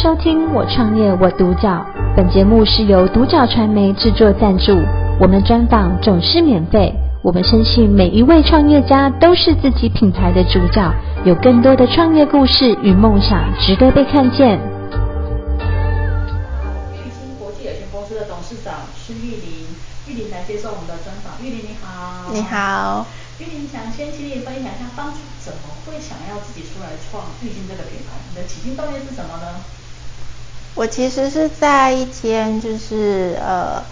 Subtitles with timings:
[0.00, 1.84] 收听我创业我独角，
[2.16, 4.78] 本节目是由独角传媒制作赞助，
[5.20, 6.94] 我们专访总是免费。
[7.20, 14.60] 我们深信每一位创业家都是自己品牌的主角，有更多的创业故事与梦想值得被看见。
[16.94, 19.66] 玉兴国际有限公司的董事长孙玉玲，
[20.06, 21.44] 玉玲来接受我们的专访。
[21.44, 23.04] 玉玲你好，你好。
[23.40, 28.14] 玉玲想先请你分享一下，当初怎么会想要自己出来创玉兴这个品牌？
[28.30, 29.58] 你的起心动念是什么呢？
[30.74, 33.82] 我其实是在一间就是呃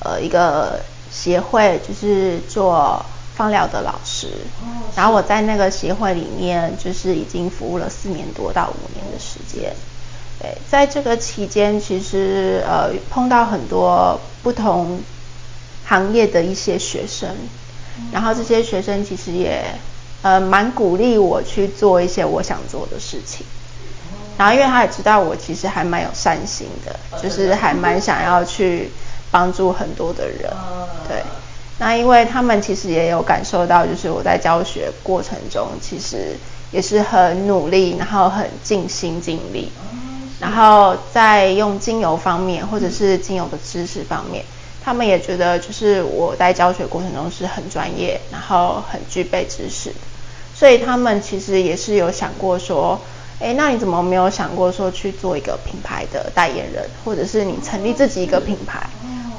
[0.00, 0.80] 呃一个
[1.10, 4.28] 协会，就是做放疗的老师。
[4.60, 4.86] 哦。
[4.94, 9.74] 然后我在那个协会里面，就是已经服务了四年多到五年的时间。
[10.40, 15.00] 对，在这个期间，其实呃碰到很多不同
[15.84, 17.28] 行业的一些学生。
[18.12, 19.64] 然后这些学生其实也
[20.22, 23.44] 呃蛮鼓励我去做一些我想做的事情，
[24.38, 28.90] 然后因为他也知道我其实还蛮有善心的，就是还蛮想要去
[29.30, 30.50] 帮助很多的人，
[31.06, 31.22] 对。
[31.80, 36.36] 那因为他们其实也有感受到，就是我在教学过程中其实
[36.70, 39.70] 也是很努力，然后很尽心尽力，
[40.40, 44.44] 然后在用精油方面或者是精油的知识方面。
[44.84, 49.92] 他们也觉得，就是我在教学过程中是很专业，然后很具备知识，
[50.54, 52.98] 所以他们其实也是有想过说，
[53.40, 58.80] 哎，那你怎么没有想过说去做一个品牌的代言人，或者是你成立自己一个品牌，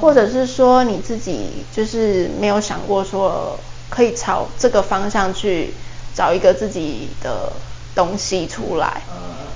[0.00, 5.74] 或者是说你自己就是没有想过说可以朝这个方向去
[6.14, 7.52] 找一个自己的
[7.94, 9.02] 东西出来。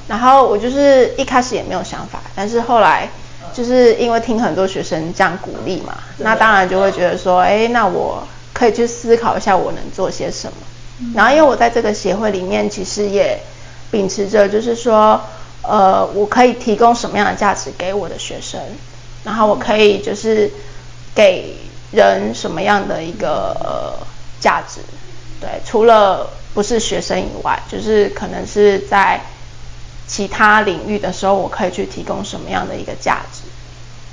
[0.06, 3.08] 然后我就是一开始也没有想法，但是后来。
[3.52, 10.56] 就是因为听很多学生这样鼓励嘛，那当然就会觉得说，哎，那我可以去思考一下我能做些什么。
[11.14, 13.38] 然后因为我在这个协会里面，其实也
[13.94, 15.20] 秉持着就是说，
[15.62, 18.60] 呃，我可以提供什么样的价值给我的学生，
[19.22, 20.50] 然后我可以就是
[21.14, 21.56] 给
[21.92, 24.04] 人什么样的一个呃
[24.40, 24.80] 价值。
[25.40, 29.20] 对，除了不是学生以外，就是可能是在。
[30.06, 33.40] 其他领域的时候，我可以去提供什么样的一个价值？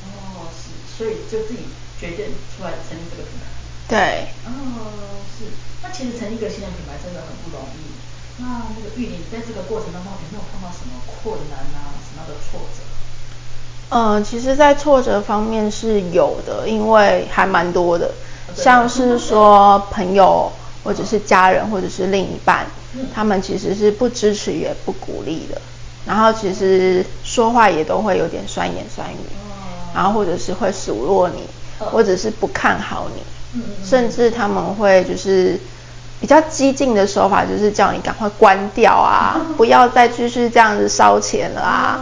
[0.08, 1.68] 哦，是，所以就自己
[2.00, 3.52] 决定出来成立这个品牌。
[3.92, 4.00] 对。
[4.48, 5.52] 哦，是。
[5.84, 7.92] 那其实成立一个新的品牌真的很不容易。
[8.38, 11.94] 那那个玉玲在这个过程当中有没有碰到什么困难啊？
[12.04, 12.84] 什么样的挫折？
[13.94, 18.12] 嗯，其实，在挫折方面是有的，因为还蛮多的，
[18.56, 20.52] 像是说朋友
[20.84, 25.62] 或者是家人或者是另一半，嗯，他们其实是不支持也不鼓励的。
[26.06, 29.18] 然后其实说话也都会有点酸言酸语，
[29.94, 33.22] 然后或者是会数落你，或者是不看好你，
[33.86, 35.60] 甚至他们会就是
[36.22, 42.00] 比较激进的手法，就是叫你赶快关掉啊， 不要再继续这样子烧钱了啊。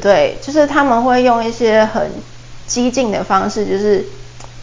[0.00, 2.08] 对，就是他们会用一些很
[2.66, 4.04] 激进的方式，就是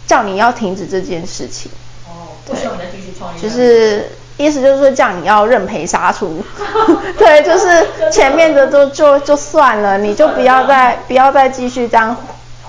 [0.08, 1.70] 叫你要停止这件事情。
[2.08, 3.42] 哦，不希望你再继续创业。
[3.42, 4.08] 就是。
[4.38, 6.44] 意思就是说，叫你要认赔杀出，
[7.20, 12.16] 对，就是前面的都就就算了，你就不要再不要再继续这样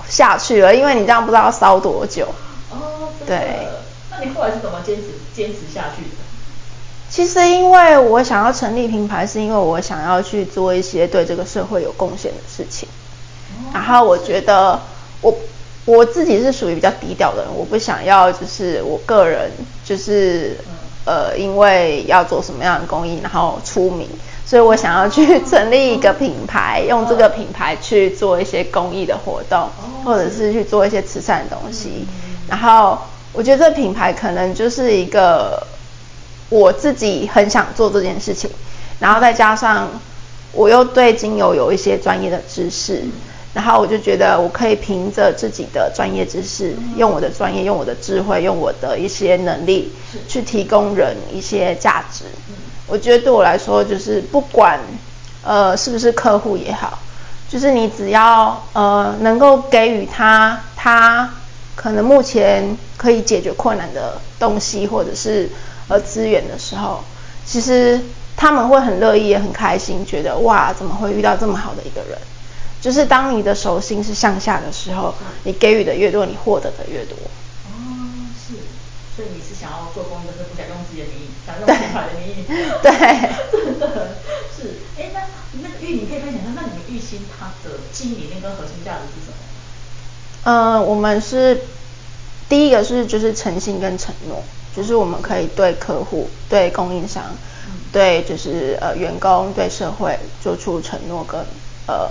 [0.07, 2.27] 下去了，因为你这样不知道要烧多久。
[2.69, 3.67] 哦，对。
[4.35, 5.03] 后来是怎么坚持
[5.35, 6.17] 坚持下去的？
[7.09, 12.87] 其实，因为我想要成立品牌，是因为我想要去做一些对这个社会有贡献的事情。
[13.73, 14.79] 然后我觉得
[15.21, 15.35] 我
[15.85, 19.51] 我自己是属于比较低调的人，我不想要就是我个人
[19.85, 20.57] 就是。
[21.05, 24.07] 呃，因为要做什么样的公益，然后出名，
[24.45, 29.67] 所以我想要去成立一个品牌，用这个品牌去做一些公益的活动，
[30.05, 32.07] 或者是去做一些慈善的东西。
[32.47, 32.97] 然后
[33.33, 35.61] 我觉得这个品牌可能就是一个
[36.49, 38.49] 我自己很想做这件事情，
[38.99, 39.89] 然后再加上
[40.53, 43.03] 我又对精油有一些专业的知识。
[43.53, 49.91] 然后我就觉得我可以凭着自己的专业知识，用我的专业，用我的智慧，用我的一些能力，
[50.27, 52.23] 去提供人一些价值。
[52.87, 54.79] 我觉得对我来说，就是不管
[55.43, 56.97] 呃是不是客户也好，
[57.47, 61.31] 就是你只要呃能够给予他他
[61.75, 65.49] 可能目前可以解决困难的东西，或者是
[65.87, 67.03] 呃资源的时候，
[67.45, 67.99] 其实
[68.35, 72.17] 他们会很乐意也很开心，觉得哇怎么会遇到这么好的一个人。
[72.81, 77.15] 就是当你的手心是向下的时候，你给予的越多，你获得的越多。
[77.65, 77.71] 哦，
[78.35, 78.53] 是，
[79.15, 82.43] 所以你是想要做公益，但是不想用自己的名义，想用品牌的名义。
[82.83, 82.91] 对，
[83.51, 84.17] 真的
[84.51, 84.83] 是。
[84.99, 85.21] 哎，那
[85.63, 89.39] 那玉，你可以分享一下，那你们玉兴它的经营跟核心价值是什么？
[90.43, 91.61] 呃，我们是
[92.49, 94.43] 第一个是就是诚信跟承诺，
[94.75, 97.23] 就是我们可以对客户、对供应商、
[97.67, 101.39] 嗯、对就是呃员工、对社会做出承诺跟
[101.87, 102.09] 呃。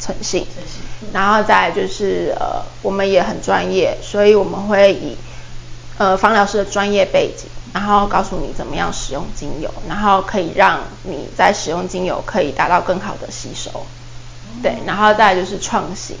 [0.00, 0.46] 诚信，
[1.12, 5.16] 然后再就是呃，我们也很专业，所以我们会以
[5.98, 13.84] 呃芳疗师的专业背景，然后告诉你怎么样使用精油，然后可以让你在使用精油可以达到更好的吸收，
[14.62, 16.16] 对，然后再就是创新，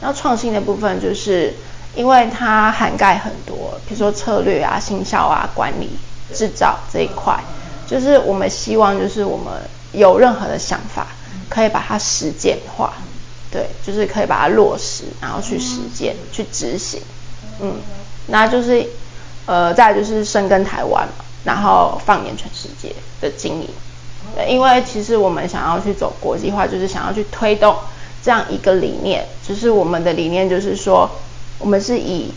[0.00, 1.54] 然后创新的部分就是
[1.94, 5.90] 因为它涵盖很多，比如说策略啊、行销啊、管理、
[6.32, 7.38] 制造这一块，
[7.86, 9.52] 就是我们希望就是我们
[9.92, 11.06] 有任何的想法，
[11.48, 12.92] 可以把它实践化。
[13.50, 17.00] 对，就是可以把它落实，然后去实践、去执行，
[17.62, 17.76] 嗯，
[18.26, 18.86] 那就是，
[19.46, 23.70] 呃，再来就是深耕台湾嘛，然后放眼全世界的经营，
[24.48, 27.76] 因为其实我们想要去走国际化，就是想要去推动
[28.22, 31.10] 这样一个理念，就是我们的理念就是说，
[31.58, 32.32] 我们是以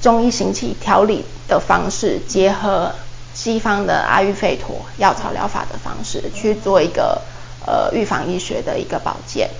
[0.00, 2.92] 中医行气调理的方式，结合
[3.34, 7.22] 西方的阿育吠陀药草疗法的方式，去做一个
[7.66, 9.50] 呃预防医学的一个保健。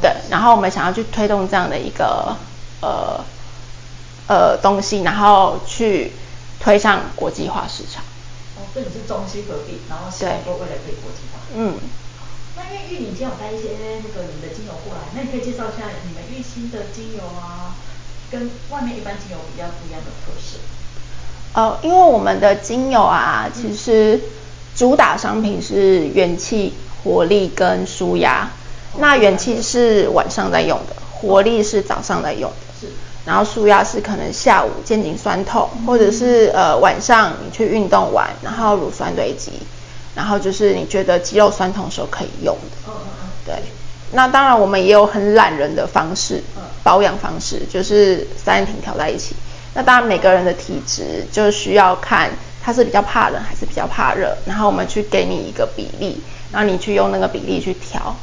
[0.00, 2.36] 对，然后我们想要去推动这样的一个
[2.80, 3.24] 呃
[4.28, 6.12] 呃东西，然后去
[6.60, 8.04] 推向国际化市场。
[8.68, 11.40] 哦，所以你是中西合璧，然后希望说未来可以国际化。
[11.56, 11.74] 嗯。
[12.56, 17.74] 那因为玉林今天有带一些那个你们的精油过来，那你可以介绍一下你们玉心的精油啊，
[18.30, 20.58] 跟外面一般精油比较不一样的特色。
[21.54, 24.20] 呃，因为我们的精油啊，其实
[24.74, 26.74] 主打商品是元气、
[27.04, 28.50] 活力跟舒压。
[28.98, 32.52] 那元气是晚上在用的，活力是早上在用。
[33.28, 39.52] 然后舒压是可能下午肩颈酸痛，嗯、或者是呃晚上你去运动完，然后乳酸堆积，
[40.14, 42.92] 然后就是你觉得肌肉酸痛的时候可以用的。
[43.44, 43.54] 对。
[44.12, 46.42] 那当然我们也有很懒人的方式，
[46.82, 49.36] 保养方式就是三挺调在一起。
[49.74, 52.30] 那当然每个人的体质就需要看
[52.64, 56.18] 他是比较怕冷还是比较怕热，然后我们去给你一个比例，
[56.50, 58.16] 然后你去用那个比例去调。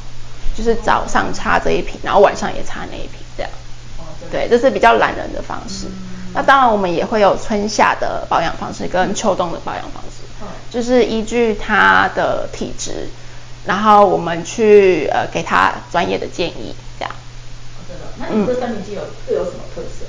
[0.56, 3.20] 就是早上擦这一瓶，然后晚上也擦那一瓶。
[4.30, 5.86] 对，这是比较懒人的方式。
[6.34, 13.08] 那当然，我们也会有春夏的保养方式跟秋冬的保养方式，就是依据他的体质，
[13.64, 17.14] 然后我们去呃给他专业的建议，这样。
[17.88, 18.04] 真的？
[18.18, 20.04] 那你这三瓶精油各有什么特色？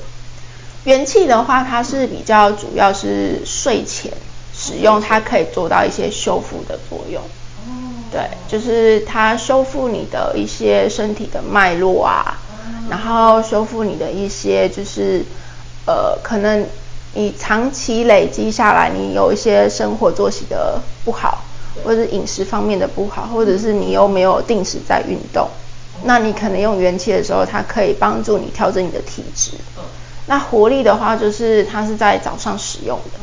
[0.84, 4.12] 元气的话，它是比较主要是睡前
[4.54, 7.22] 使用，它可以做到一些修复的作用。
[8.10, 12.40] 对，就是它修复你的一些身体的脉络啊，
[12.90, 15.24] 然后修复你的一些就是，
[15.86, 16.66] 呃，可能
[17.14, 21.44] 你长期累积下来，你有一些生活作息的不好，
[21.84, 25.48] 或者是饮食方面的不好，或者是你又没有定时在运动，
[26.04, 29.52] 那你可能用元气的时候，它可以帮助你调整你的体质。
[30.28, 33.20] 那活力的话，就是它是在早上使用的，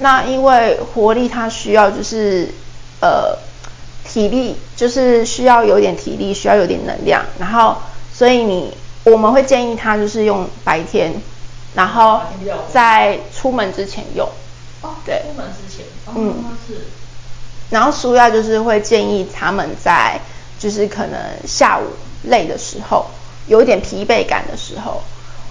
[0.00, 2.48] 那因为活力它需要就是
[3.00, 3.36] 呃。
[4.06, 7.74] 体力就是需要有点体力，需要有点能量，然后
[8.12, 11.12] 所以你我们会建议他就是用白天，
[11.74, 12.20] 然后
[12.72, 14.28] 在出门之前用。
[14.82, 16.86] 哦，对，出门之前，哦、嗯，是。
[17.70, 20.20] 然后舒压就是会建议他们在
[20.58, 21.84] 就是可能下午
[22.24, 23.06] 累的时候，
[23.46, 25.02] 有一点疲惫感的时候，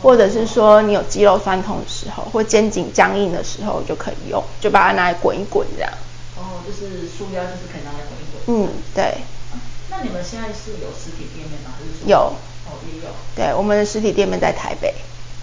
[0.01, 5.91] 或者是说你有肌肉酸痛的时候，或肩颈僵硬的时候就可以用，就把它拿来滚一滚这样。
[6.37, 8.67] 哦，就是舒压就是可以拿来滚一滚。
[8.67, 9.03] 嗯，对。
[9.51, 9.57] 啊，
[9.89, 11.73] 那你们现在是有实体店面吗？
[11.77, 12.07] 还是说？
[12.07, 12.33] 有。
[12.73, 13.09] 哦，也有。
[13.35, 14.93] 对，我们的实体店面在台北。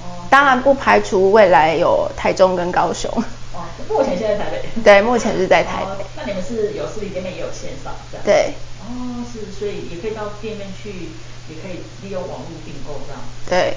[0.00, 0.26] 哦。
[0.28, 3.10] 当然不排除未来有台中跟高雄。
[3.54, 4.68] 哦，目前现在台北。
[4.82, 6.02] 对，目前是在台北。
[6.02, 8.24] 哦，那你们是有实体店面也有线上，这样？
[8.24, 8.54] 对。
[8.82, 11.10] 哦，是，所以也可以到店面去，
[11.48, 13.20] 也可以利用网络订购这样。
[13.48, 13.76] 对，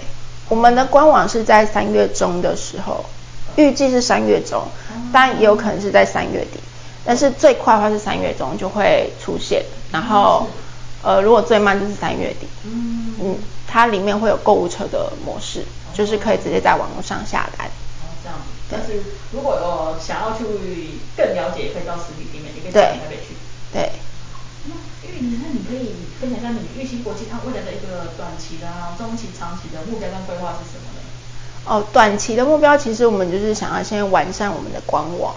[0.49, 3.05] 我们的官网是在三月中的时候，
[3.55, 4.63] 预计是三月中，
[5.11, 6.59] 但也有可能是在三月底。
[7.05, 10.47] 但是最快的话是三月中就会出现，然后，
[11.03, 12.47] 呃，如果最慢就是三月底。
[12.63, 17.67] 嗯嗯，它里面会有购物车的模式，就是可以直接在网络上下单。
[17.67, 18.49] 哦，这样子。
[18.71, 20.45] 但是如果有想要去
[21.15, 23.35] 更了解，也可以到实体店面，也可以到台北去。
[23.71, 23.91] 对。
[24.65, 24.73] 那
[25.07, 31.01] 玉林，那你可以分享一下你玉心国际它未来的一个短期的、啊、中期、长期的目标跟规划是什么呢？
[31.65, 35.35] 哦，短期的目标其实我们就是想要先完善我们的官网。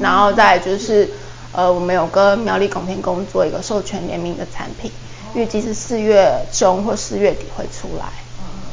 [0.00, 1.10] 然后再就是，
[1.56, 4.92] 呃，我们有跟苗栗拱天宫做一个授权联名的产品，
[5.34, 8.04] 预计是四月中或四月底会出来。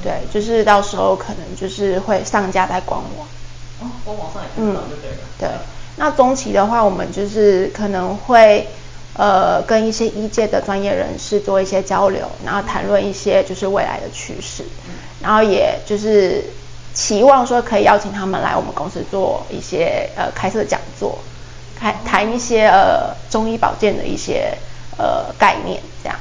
[0.04, 3.28] 对，就是到时候可能就是会上架在官网。
[3.80, 5.18] 哦，官网上也看到就对了。
[5.18, 5.50] 嗯，对。
[5.96, 8.68] 那中期的话，我们就是可能会，
[9.16, 14.64] 呃，跟一些医界的专业人士做一些交流，然后谈论一些就是未来的趋势，
[15.22, 16.44] 然后也就是。
[16.96, 21.18] 期望说可以邀请他们来我们公司做一些呃开设讲座，
[21.80, 24.58] 开谈一些呃中医保健的一些
[24.98, 26.18] 呃概念这样。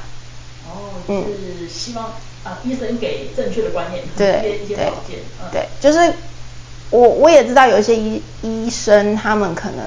[0.67, 2.05] 哦，就是希望
[2.43, 6.13] 啊医生给正确的观念，对一些条件，嗯，对，就是
[6.89, 9.83] 我我也知道有一些医医生他们可能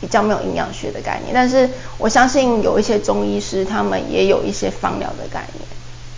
[0.00, 1.68] 比较没有营养学的概念，但是
[1.98, 5.64] 我相信有一些中医师他们也有一些芳疗的概念，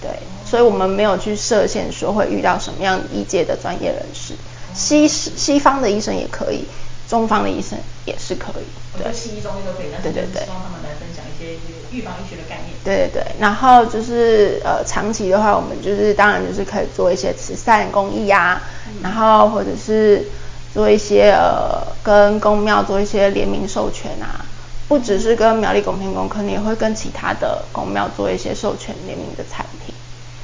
[0.00, 0.10] 对，
[0.44, 4.34] 所以我们没有去设限说会遇到什么样医界的专业人士，
[4.74, 6.64] 西西方的医生也可以。
[7.08, 11.54] 中方的医生也是可以，对，西医、中医都可以，但是希望他们来分享一些
[11.90, 12.74] 预防医学的概念。
[12.82, 20.24] 对对对，然后就是呃，长期的话，我们就是当然就是可以做一些慈善公益啊，嗯、然后或者是
[20.72, 24.44] 做一些呃，跟公庙做一些联名授权啊，
[24.88, 29.94] 不只是跟苗栗拱天宫，可能也会跟其他的公庙做一些授权联名的产品，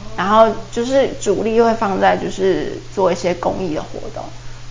[0.01, 4.23] 哦、然后就是主力会放在就是做一些公益的活动。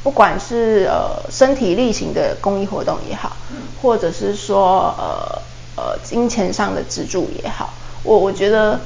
[0.03, 3.35] 不管是呃身体力行的公益活动也好，
[3.81, 5.41] 或者是说呃
[5.75, 8.79] 呃金钱上的资助也好，我我觉得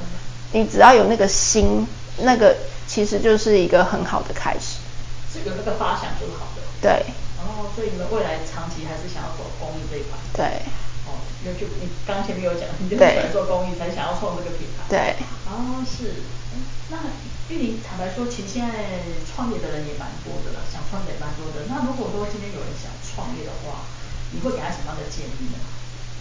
[0.52, 1.86] 你只要有那个心，
[2.18, 2.56] 那个
[2.86, 4.78] 其实就是一个很好的开始。
[5.44, 6.62] 有那个发想就好了。
[6.80, 6.90] 对。
[7.36, 10.14] 然后，所以你们未来长期还是想要走公益这一块。
[10.32, 10.62] 对。
[11.10, 14.86] 哦，因为就你刚刚前面有讲，你就是喜欢做公益，才想要创这个品牌。
[14.88, 14.98] 对。
[15.50, 16.22] 哦，是。
[16.88, 16.98] 那
[17.50, 18.72] 玉玲坦白说，其实现在
[19.28, 21.66] 创业的人也蛮多的了，想创业也蛮多的。
[21.68, 23.84] 那如果说今天有人想创业的话，
[24.32, 25.58] 你会给他什么样的建议呢？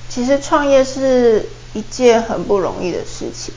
[0.09, 3.53] 其实创业是一件很不容易的事情，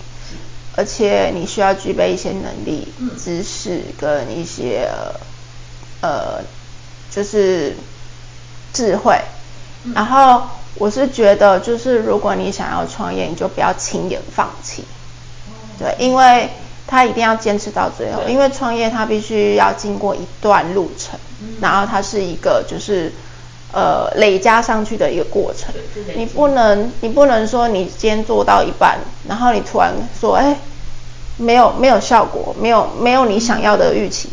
[0.77, 4.89] 而且你需要具备一些能力、嗯、知识跟一些
[6.03, 6.41] 呃，
[7.11, 7.77] 就是
[8.73, 9.21] 智慧。
[9.83, 10.47] 嗯、然后
[10.77, 14.85] 我是觉得，就是如果你想要创业，你就不要轻言放弃。
[15.49, 16.49] 哦、对，因为。
[16.87, 23.13] 他一定要坚持到最后，因为创业他必须要经过一段路程，嗯、然后它是一个就是
[23.73, 25.75] 呃累加上去的一个过程。
[26.15, 30.57] 你不能你不能说你今天做到一半，然后你突然说哎
[31.37, 34.31] 没有没有效果，没有没有你想要的预期，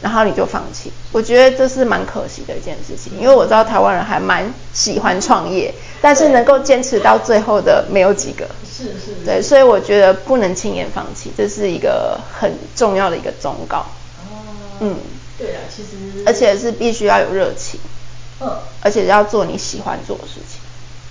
[0.00, 0.92] 然后你就放弃。
[1.12, 8.46] 我觉得这是蛮可惜的一件事情，因为我知道台湾人还蛮喜欢创业，但是能够坚持到最后的没有几个。
[8.76, 9.24] 是是，是。
[9.24, 13.86] 对，所以我觉得不能轻言放弃，这是一个很重要的一个忠告。
[14.28, 14.44] 哦。
[14.80, 14.96] 嗯。
[15.38, 16.22] 对啊，其实。
[16.26, 17.80] 而且是必须要有热情。
[18.40, 18.58] 嗯。
[18.82, 20.60] 而且要做你喜欢做的事情。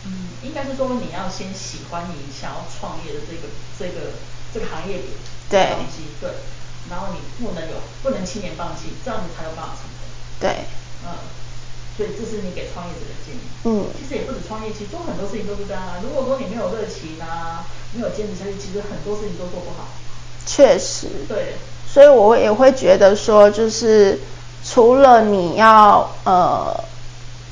[0.06, 4.14] 嗯，应该是说你要先喜欢你想要创业的这个这个
[4.54, 5.10] 这个行业里
[5.50, 6.30] 对东西，对。
[6.90, 10.06] 然后你不能有不能轻言放弃，这样子才有办法成功。
[10.40, 10.66] 对。
[11.04, 11.18] 嗯。
[11.98, 13.40] 所以这是你给创业者的建议。
[13.64, 13.85] 嗯，
[14.56, 16.00] 创业，其实做很多事情都是这样啊。
[16.02, 19.88] 如果说你没有热情啊，没有坚持下去，其实很多事情都做不好。
[20.46, 21.08] 确实。
[21.28, 21.56] 对。
[21.92, 24.20] 所以我也会觉得说，就是
[24.64, 26.74] 除了你要呃，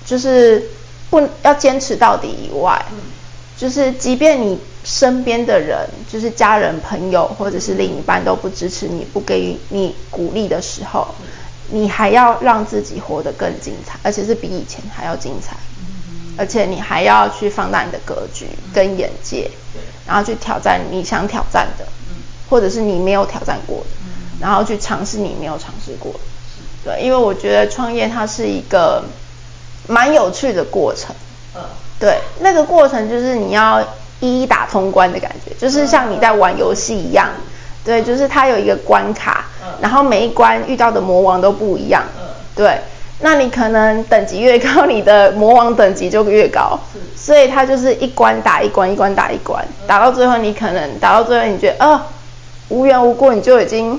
[0.06, 0.70] 就是
[1.10, 3.00] 不要坚持到底以外，嗯，
[3.58, 11.08] 就是即便你身边的人，就是家人、朋友或者是另一半都不支持你，不给予你鼓励的时候。
[11.22, 11.28] 嗯
[11.70, 15.56] 你还要让自己活得更精彩，而且是比以前还要精彩，
[16.38, 19.50] 而且你还要去放大你的格局跟眼界，
[20.08, 21.86] 然后去挑战你想挑战的，
[22.50, 23.86] 或者是你没有挑战过的，
[24.40, 26.20] 然后去尝试你没有尝试过的。
[26.84, 29.04] 对，因为我觉得创业它是一个
[29.88, 31.16] 蛮有趣的过程，
[32.00, 33.82] 对，那个过程就是你要
[34.20, 37.30] 一一打通关的感觉，就是像你在玩游戏一样。
[37.86, 42.02] 对，就是它有一个关卡，嗯、然后每一关遇到的魔王都不一样。
[42.18, 42.80] 嗯、对，
[43.24, 46.78] 那你可能等级越高，你的魔王等级就越高。
[47.16, 52.02] 所以它就是一关打一关，一关打一关，嗯、打到最后你可能打到最后你觉得啊、哦，
[52.68, 53.98] 无缘无故你就已经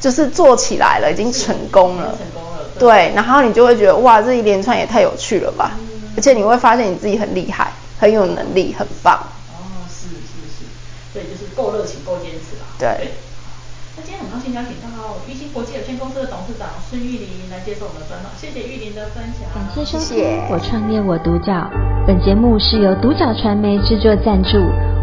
[0.00, 2.16] 就是做起来了，已经成功了。
[2.16, 2.64] 成功了。
[2.78, 5.72] 对，对，然后你就会觉得哇，这一连串也太有趣了吧！
[5.78, 9.14] 嗯、而且你会发现你自己很厉害，很有能力，很棒。
[9.52, 10.64] 哦，是是是
[11.12, 12.64] 对，就是够热情，够坚持吧。
[12.78, 12.88] 对。
[12.96, 13.12] 对。
[13.96, 19.46] 那今天很高兴邀请到玉兴国际有限公司的董事长孙玉林来接受我们的专访，谢谢玉林的分享。
[19.54, 21.52] 感谢收听《我创业我独角》，
[22.06, 24.58] 本节目是由独角传媒制作赞助，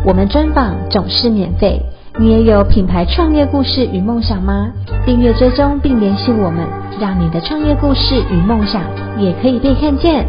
[0.05, 1.81] 我们专访总是免费。
[2.19, 4.69] 你也有品牌创业故事与梦想吗？
[5.05, 6.67] 订阅追踪并联系我们，
[6.99, 8.83] 让你的创业故事与梦想
[9.17, 10.27] 也可以被看见。